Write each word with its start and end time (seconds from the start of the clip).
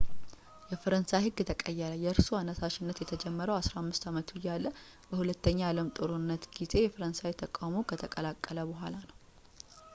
የፈረንሳይ 0.69 1.21
ህግ 1.25 1.35
ተቀየረ 1.49 1.91
የእርሱ 2.03 2.27
አነሳሽነት 2.39 3.01
የተጀመረው 3.01 3.57
15 3.59 4.09
አመቱ 4.11 4.31
እያለ 4.39 4.65
በሁለተኛው 5.09 5.63
የአለም 5.67 5.93
ጦርነት 5.99 6.49
ጊዜ 6.57 6.73
የፈረንሳይን 6.83 7.41
ተቃውሞ 7.43 7.85
ከተቀላቀለ 7.91 8.59
በኃላ 8.71 8.95
ነው 9.09 9.15